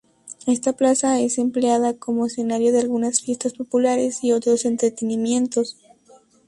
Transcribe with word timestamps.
Esta 0.47 0.73
plaza 0.73 1.19
es 1.19 1.37
empleada 1.37 1.93
como 1.93 2.25
escenario 2.25 2.71
de 2.71 2.79
algunas 2.81 3.21
fiestas 3.21 3.53
populares 3.53 4.23
y 4.23 4.31
otros 4.31 4.65
entretenimientos. 4.65 5.77